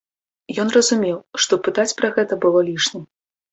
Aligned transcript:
Ён 0.63 0.71
разумеў, 0.77 1.19
што 1.45 1.53
пытаць 1.69 1.95
пра 2.01 2.13
гэта 2.19 2.33
было 2.49 2.67
лішнім. 2.73 3.09